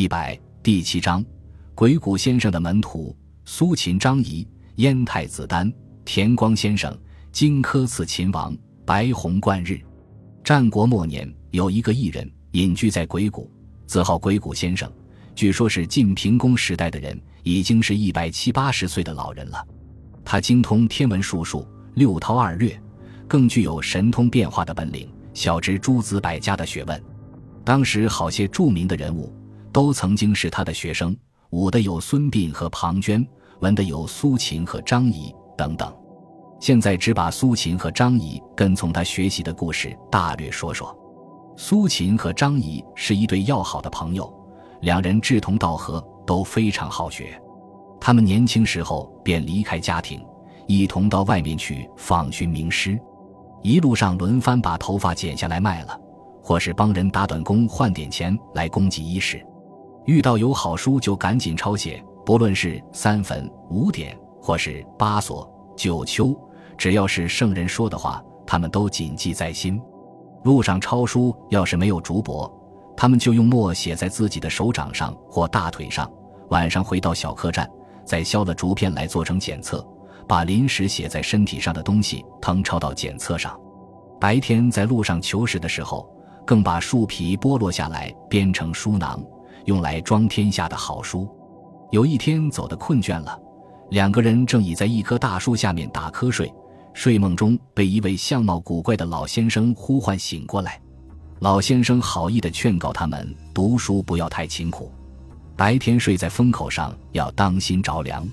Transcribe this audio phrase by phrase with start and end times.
[0.00, 1.22] 一百第七章，
[1.74, 3.14] 鬼谷先生的门徒
[3.44, 5.70] 苏秦、张仪、燕太子丹、
[6.06, 6.98] 田光先生、
[7.30, 9.78] 荆轲刺秦王、白虹贯日。
[10.42, 13.52] 战国末年，有一个异人隐居在鬼谷，
[13.86, 14.90] 自号鬼谷先生。
[15.34, 19.62] 据说是晋平公时代的人，已经是一百七八十岁的老人了。
[20.24, 22.74] 他精通天文术数、六韬二略，
[23.28, 27.04] 更具有神通变化的本领，晓知诸子百家的学问。
[27.62, 29.30] 当时好些著名的人物，
[29.72, 31.16] 都曾经是他的学生。
[31.50, 33.26] 武的有孙膑和庞涓，
[33.60, 35.92] 文的有苏秦和张仪等等。
[36.60, 40.96] 现在只把苏秦和张仪跟从他学习的故事大略说说。
[41.56, 44.32] 苏秦和张仪是一对要好的朋友，
[44.82, 47.40] 两人志同道合，都非常好学。
[48.00, 50.24] 他们年轻时候便离开家庭，
[50.66, 52.98] 一同到外面去访寻名师，
[53.62, 55.98] 一路上轮番把头发剪下来卖了，
[56.42, 59.44] 或是帮人打短工换点钱来供给衣食。
[60.06, 66.34] 遇到有好书就赶紧抄写，不论是三分、五点，或是八所、九丘。
[66.76, 69.80] 只要是圣人说的话，他们都谨记在心。
[70.44, 72.50] 路上抄书，要是没有竹帛，
[72.96, 76.10] 他们就用墨写在自己的手掌上或大腿上。
[76.48, 77.70] 晚上回到小客栈，
[78.04, 79.86] 再削了竹片来做成检测，
[80.26, 83.54] 把临时写在身体上的东西誊抄到检测上。
[84.18, 86.08] 白天在路上求食的时候，
[86.46, 89.22] 更把树皮剥落下来编成书囊，
[89.66, 91.28] 用来装天下的好书。
[91.90, 93.38] 有一天走得困倦了，
[93.90, 96.52] 两个人正倚在一棵大树下面打瞌睡。
[96.92, 100.80] 睡梦中被一位相貌古怪的老先生呼唤醒过来，
[101.38, 104.90] 老先生好意的劝告他们读书不要太勤苦，
[105.56, 108.26] 白天睡在风口上要当心着凉。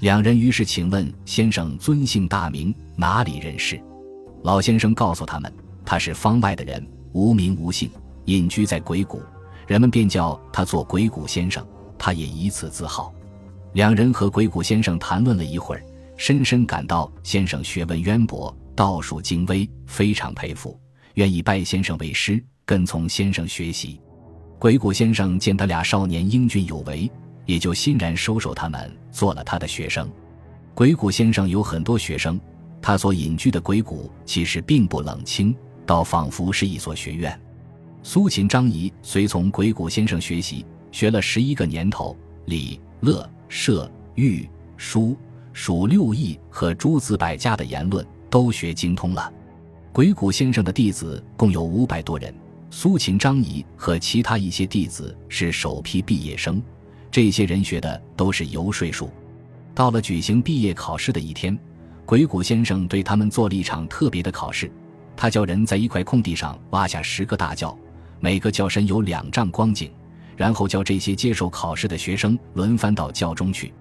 [0.00, 3.82] 两人于是请问先生尊姓大名，哪里人士？
[4.44, 5.52] 老先生告诉他们，
[5.84, 7.90] 他是方外的人，无名无姓，
[8.26, 9.20] 隐居在鬼谷，
[9.68, 11.64] 人们便叫他做鬼谷先生，
[11.96, 13.14] 他也以此自豪。
[13.74, 15.84] 两人和鬼谷先生谈论了一会儿。
[16.16, 20.76] 深深感到先生学问渊博，道术精微，非常佩服，
[21.14, 24.00] 愿意拜先生为师，跟从先生学习。
[24.58, 27.08] 鬼谷先生见他俩少年英俊有为，
[27.46, 30.10] 也就欣然收收他们做了他的学生。
[30.74, 32.40] 鬼谷先生有很多学生，
[32.82, 35.54] 他所隐居的鬼谷其实并不冷清，
[35.86, 37.40] 倒仿佛是一所学院。
[38.02, 42.16] 苏秦、张仪随从鬼谷先生学习，学了十一个年头，
[42.46, 45.16] 礼、乐、射、御、书。
[45.54, 49.32] 数六艺和诸子百家的言论都学精通了。
[49.92, 52.32] 鬼谷先生的弟子共有五百多人，
[52.70, 56.62] 苏秦、张仪和其他一些弟子是首批毕业生。
[57.10, 59.10] 这些人学的都是游说术。
[59.74, 61.58] 到了举行毕业考试的一天，
[62.06, 64.70] 鬼谷先生对他们做了一场特别的考试。
[65.16, 67.76] 他叫人在一块空地上挖下十个大窖，
[68.20, 69.90] 每个教身有两丈光景，
[70.36, 73.72] 然后叫这些接受考试的学生轮番到教中去。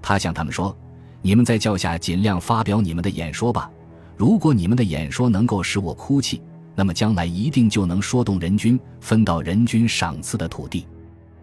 [0.00, 0.76] 他向他们说。
[1.22, 3.68] 你们在教下尽量发表你们的演说吧。
[4.16, 6.40] 如果你们的演说能够使我哭泣，
[6.76, 10.86] 那么将来一定就能说动人君分到人君赏赐的土地。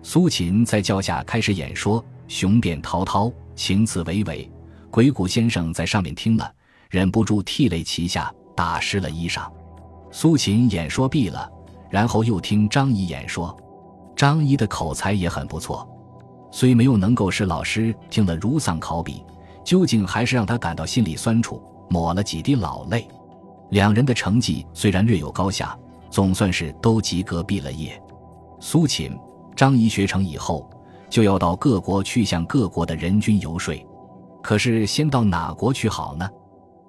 [0.00, 4.48] 苏秦在教下开始演说，雄辩滔滔，情辞娓娓。
[4.88, 6.48] 鬼谷先生在上面听了，
[6.88, 9.50] 忍不住涕泪齐下，打湿了衣裳。
[10.12, 11.50] 苏秦演说毕了，
[11.92, 13.54] 然后又听张仪演说。
[14.16, 15.86] 张仪的口才也很不错，
[16.50, 19.22] 虽没有能够使老师听了如丧考妣。
[19.64, 23.06] 究竟还是让他感到心里酸楚，抹了几滴老泪。
[23.70, 25.78] 两人的成绩虽然略有高下，
[26.10, 28.00] 总算是都及格毕了业。
[28.58, 29.16] 苏秦、
[29.54, 30.68] 张仪学成以后，
[31.08, 33.74] 就要到各国去向各国的人君游说。
[34.42, 36.28] 可是先到哪国去好呢？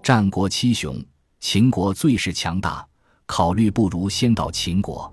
[0.01, 0.95] 战国七雄，
[1.39, 2.85] 秦国最是强大，
[3.25, 5.11] 考虑不如先到秦国。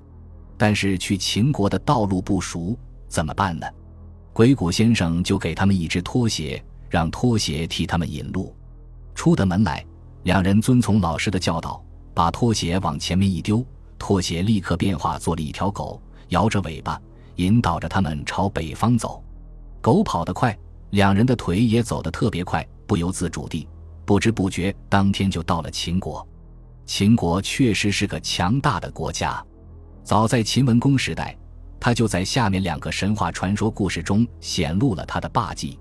[0.57, 2.77] 但是去秦国的道路不熟，
[3.09, 3.67] 怎么办呢？
[4.33, 6.63] 鬼谷先生就给他们一只拖鞋。
[6.91, 8.53] 让拖鞋替他们引路，
[9.15, 9.87] 出的门来，
[10.25, 11.81] 两人遵从老师的教导，
[12.13, 13.65] 把拖鞋往前面一丢，
[13.97, 17.01] 拖鞋立刻变化做了一条狗，摇着尾巴
[17.37, 19.23] 引导着他们朝北方走。
[19.81, 20.59] 狗跑得快，
[20.91, 23.69] 两人的腿也走得特别快，不由自主地，
[24.05, 26.27] 不知不觉当天就到了秦国。
[26.93, 29.41] 秦国确实是个强大的国家，
[30.03, 31.39] 早在秦文公时代，
[31.79, 35.79] 他就在下面两个神话传说故事中显露了他的霸气。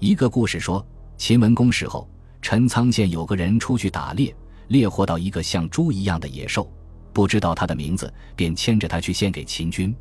[0.00, 0.84] 一个故事说，
[1.16, 2.10] 秦文公时候，
[2.42, 4.34] 陈仓县有个人出去打猎，
[4.66, 6.68] 猎获到一个像猪一样的野兽，
[7.12, 9.94] 不知道他的名字，便牵着他去献给秦军。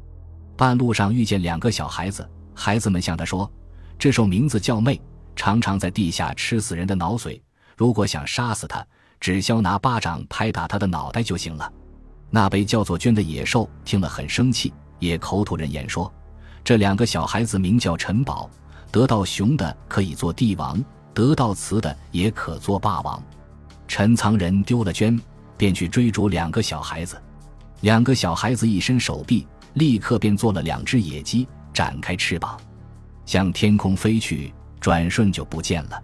[0.57, 3.50] 半路上遇见两个小孩子，孩子们向他说
[4.00, 5.00] ：“这兽名字叫魅，
[5.36, 7.40] 常常在地下吃死人的脑髓。
[7.78, 8.84] 如果想杀死他，
[9.19, 11.71] 只需拿巴掌拍打他的脑袋就行了。”
[12.31, 16.12] 那被叫做娟的野兽听了很生气，也口吐人言说
[16.63, 18.50] ：“这两个小孩子名叫陈宝，
[18.92, 20.80] 得到雄的可以做帝王，
[21.13, 23.21] 得到雌的也可做霸王。
[23.88, 25.19] 陈藏人丢了娟，
[25.57, 27.19] 便去追逐两个小孩子。
[27.81, 32.60] 两个小孩子一伸手臂，立刻便做了两只野鸡，展开翅膀，
[33.25, 36.00] 向天空飞去，转瞬就不见了。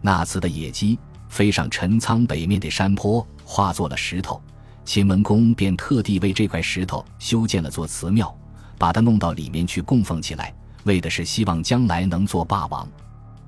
[0.00, 0.98] 那次的野鸡
[1.30, 4.42] 飞上陈仓北面的山坡，化作了石头。
[4.84, 8.36] 秦文公便特地为这块石头修建了座祠庙，
[8.76, 10.52] 把它弄到里面去供奉起来，
[10.84, 12.86] 为的是希望将来能做霸王。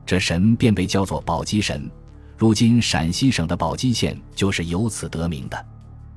[0.07, 1.91] 这神便被叫做宝鸡神。
[2.39, 5.67] 如今陕西省的宝鸡县就是由此得名的。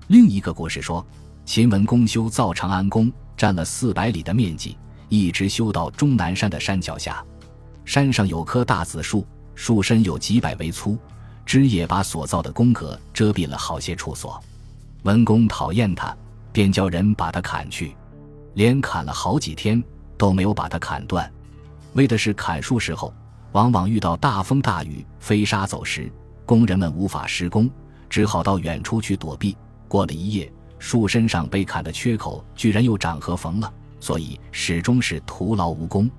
[0.07, 1.05] 另一个故事说，
[1.45, 4.77] 秦文公修造长安宫，占了四百里的面积，
[5.09, 7.23] 一直修到终南山的山脚下。
[7.85, 9.25] 山上有棵大紫树，
[9.55, 10.97] 树身有几百围粗，
[11.45, 14.41] 枝叶把所造的宫阁遮蔽了好些处所。
[15.03, 16.15] 文公讨厌他，
[16.51, 17.95] 便叫人把他砍去，
[18.55, 19.81] 连砍了好几天
[20.17, 21.31] 都没有把他砍断。
[21.93, 23.13] 为的是砍树时候，
[23.51, 26.11] 往往遇到大风大雨，飞沙走石，
[26.45, 27.69] 工人们无法施工，
[28.09, 29.55] 只好到远处去躲避。
[29.87, 36.09] 过了一夜，树身上被砍的缺口居然又长合缝了，所以始终是徒劳无功。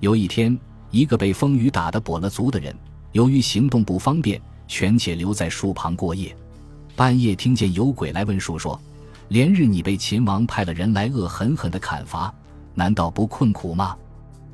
[0.00, 0.58] 有一天，
[0.90, 2.74] 一个被风雨打得跛了足的人，
[3.12, 4.40] 由于行动不方便，
[4.72, 6.34] 权且留在树旁过夜。
[6.96, 8.80] 半夜听见有鬼来问树说
[9.28, 12.32] ：“连日你被秦王派了人来恶狠狠的砍伐，
[12.72, 13.94] 难道不困苦吗？”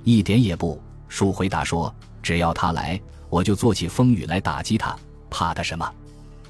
[0.03, 0.77] 一点也不。
[1.07, 3.01] 树回答说：“只要他来，
[3.31, 4.99] 我就做起风雨来打击他，
[5.31, 5.89] 怕他什么？”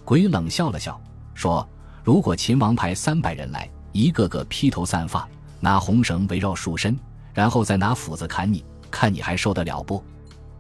[0.03, 0.99] 鬼冷笑了笑
[1.35, 1.69] 说
[2.03, 5.29] ：“如果秦王派三百人来，一个个披头散发，
[5.61, 6.99] 拿红绳围绕树身，
[7.35, 10.03] 然后再拿斧子砍你，看你还受得了不？”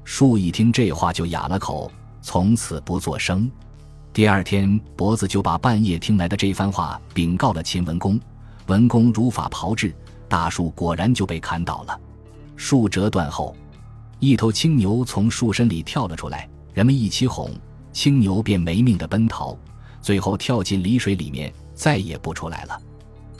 [0.04, 1.90] 树一听这话就哑了口，
[2.28, 3.50] 从此不作声。
[4.12, 8.20] 第二天，脖子就把半夜听来的这番话禀告了秦文公。
[8.66, 9.94] 文公如法炮制，
[10.28, 11.98] 大树果然就被砍倒了。
[12.54, 13.56] 树折断后，
[14.20, 17.50] 一头青牛从树身里跳了出来，人们一起哄，
[17.94, 19.56] 青牛便没命的奔逃，
[20.02, 22.78] 最后跳进离水里面，再也不出来了。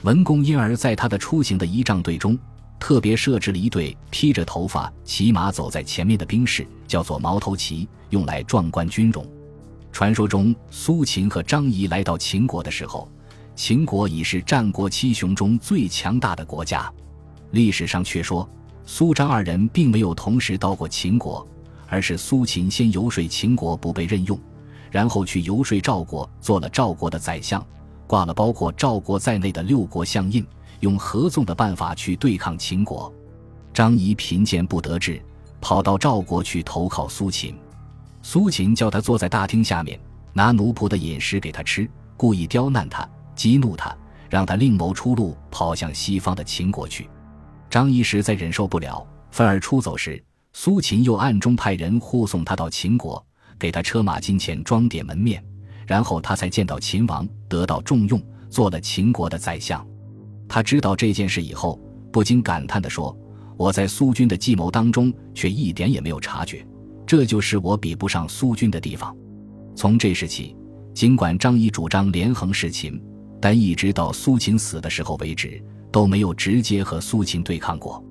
[0.01, 2.35] 文公因而在他的出行的仪仗队中，
[2.79, 9.25] 特别设置了一队披着头发、骑马走在前面的兵士，叫做毛头骑，用来壮观军容。
[9.91, 13.11] 传说中，苏秦和张仪来到秦国的时候，
[13.55, 16.91] 秦国已是战国七雄中最强大的国家。
[17.51, 18.47] 历史上却说，
[18.85, 21.45] 苏张二人并没有同时到过秦国，
[21.87, 24.39] 而是苏秦先游说秦国不被任用，
[24.89, 27.63] 然后去游说赵国，做了赵国的宰相，
[28.07, 30.45] 挂了包括赵国在内的六国相印，
[30.79, 33.13] 用合纵的办法去对抗秦国。
[33.73, 35.21] 张仪贫贱不得志，
[35.61, 37.55] 跑到赵国去投靠苏秦。
[38.21, 39.99] 苏秦叫他坐在大厅下面，
[40.33, 43.95] 拿奴仆的饮食给他吃，故意刁难他，激怒他，
[44.29, 47.09] 让他另谋出路，跑向西方的秦国去。
[47.69, 50.21] 张仪实在忍受不了，愤而出走时，
[50.53, 53.23] 苏秦又暗中派人护送他到秦国，
[53.57, 55.41] 给他车马金钱装点门面，
[55.87, 59.85] 然后他才见到秦王，得到重用，做了秦国的宰相。
[60.49, 61.79] 他知道这件事以后，
[62.11, 63.15] 不禁感叹地说
[63.55, 66.65] ：“我在苏军的计谋当中，却一点也没有察觉。”
[67.05, 69.15] 这就是我比不上苏军的地方。
[69.75, 70.55] 从这时起，
[70.93, 73.01] 尽管张仪主张连横弑秦，
[73.39, 78.03] 但一直到苏秦死的时候为止，都没有直接和苏秦对抗过。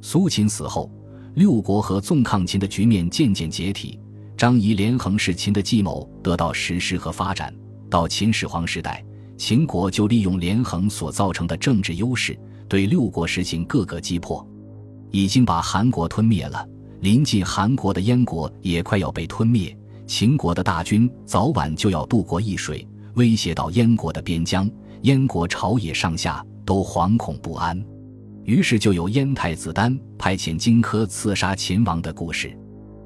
[0.00, 0.90] 苏秦死后，
[1.34, 3.98] 六国合纵抗秦的局面渐渐解体，
[4.36, 7.52] 张仪连横弑秦的计谋得到实施和发展。
[7.90, 9.04] 到秦始皇时代，
[9.38, 12.36] 秦国就利用连横所造成的政治优势，
[12.68, 14.44] 对六国实行各个击破，
[15.12, 16.68] 已经把韩国吞灭了。
[17.00, 19.74] 临近韩国的燕国也快要被吞灭，
[20.08, 24.68] 秦国的大军早晚就要渡过易水，威胁到燕国的边疆，
[25.02, 27.80] 燕国朝野上下都惶恐不安。
[28.42, 32.58] 于是就有燕太子丹派遣荆轲刺杀秦王的故事。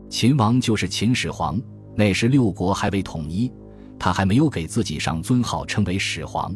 [0.08, 1.60] 秦王就是秦始皇，
[1.94, 3.52] 那时六国还未统一，
[4.02, 6.52] 他还没有给自己上尊号，称为始皇。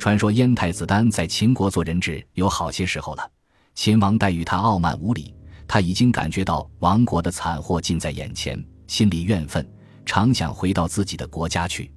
[0.00, 3.30] 传说燕太子丹在秦国做人质有好些时候了，
[3.72, 5.32] 秦王待遇他傲慢无礼。
[5.68, 9.64] 他已经感觉到亡国的惨祸近在眼前，心里怨愤，
[10.04, 11.88] 常想回到自己的国家去。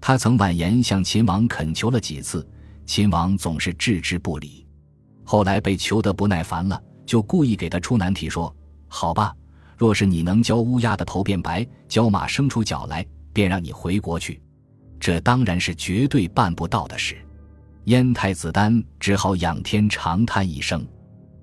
[0.00, 2.48] 他曾婉言向秦王恳求了几次，
[2.86, 4.66] 秦王总是置之不理。
[5.24, 8.56] 后来被求得不耐烦了，就故意给他出难题，说
[8.88, 9.34] ：“好吧，
[9.76, 14.40] 若是你能教乌鸦的头变白，教马生出脚来，便让你回国去。”
[15.00, 17.16] 这当然是绝对办不到的事。
[17.86, 20.86] 燕太子丹只好仰天长叹一声，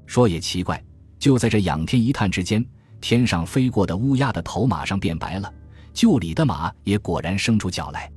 [0.06, 0.82] 说：“也奇怪。”
[1.20, 2.66] 就在这仰天一叹之间，
[3.02, 5.54] 天上飞过的乌鸦的头马上变白了，
[5.94, 8.10] 厩里的马也果然生出脚来。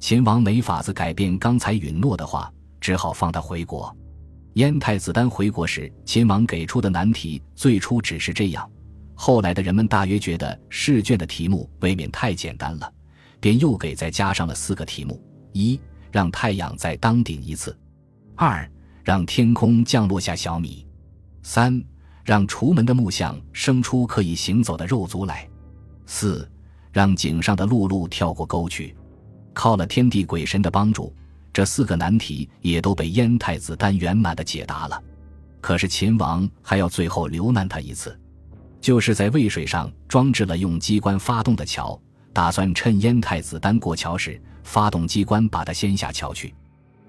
[0.00, 3.96] 秦王没法子改变刚才允诺的话，只好放他回国。
[4.54, 8.68] 燕太子丹回国时，秦王给出的难题最初只是这样，
[9.14, 12.92] 后来的人们大约觉得试卷的题目未免太简单了，
[13.40, 15.20] 便又给再加上了四个题目：
[15.52, 15.80] 一，
[16.12, 17.72] 让太阳再当顶一次；
[18.36, 18.70] 二，
[19.02, 20.86] 让天空降落下小米；
[21.42, 21.82] 三，
[22.24, 25.48] 让厨门的木像生出可以行走的肉足来；
[26.06, 26.48] 四，
[26.92, 28.94] 让井上的辘轳跳过沟去。
[29.52, 31.12] 靠了天地鬼神的帮助。
[31.52, 35.02] 这四个难题也都被燕太子丹圆满的解答了，
[35.60, 38.16] 可是秦王还要最后留难他一次，
[38.80, 42.00] 就是在渭水上装置了用机关发动的桥，
[42.32, 46.54] 打算趁燕太子丹过桥时发动机关把他掀下桥去。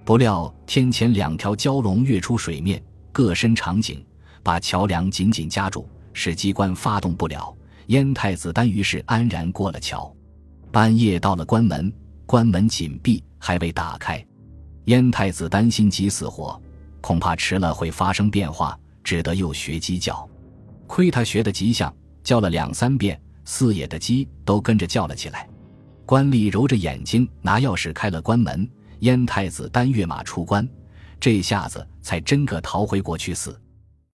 [0.03, 4.03] 不料天前两条蛟龙跃出水面，各伸长颈，
[4.41, 7.55] 把桥梁紧紧夹住，使机关发动不了。
[7.87, 10.13] 燕太子丹于是安然过了桥。
[10.71, 11.93] 半夜到了关门，
[12.25, 14.25] 关门紧闭，还未打开。
[14.85, 16.59] 燕太子担心急死火，
[16.99, 20.27] 恐怕迟了会发生变化，只得又学鸡叫。
[20.87, 25.47] 亏他学的极像，叫了两三遍，四野的鸡都跟着叫了起来。
[26.05, 28.67] 官吏揉着眼睛拿钥匙开了关门，
[28.99, 30.67] 燕太子单跃马出关，
[31.19, 33.60] 这下子才真个逃回国去死。